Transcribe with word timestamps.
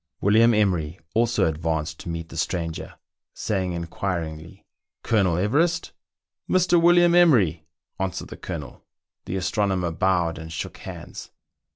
William 0.19 0.51
Emery 0.51 0.99
also 1.13 1.45
advanced 1.45 1.99
to 1.99 2.09
meet 2.09 2.29
the 2.29 2.35
stranger, 2.35 2.95
saying 3.35 3.73
in 3.73 3.85
quiringly, 3.85 4.65
"Colonel 5.03 5.37
Everest?" 5.37 5.91
"Mr. 6.49 6.81
William 6.81 7.13
Emery.?" 7.13 7.67
answered 7.99 8.29
the 8.29 8.37
Colonel. 8.37 8.83
The 9.25 9.35
astronomer 9.35 9.91
bowed 9.91 10.39
and 10.39 10.51
shook 10.51 10.77
hands. 10.77 11.29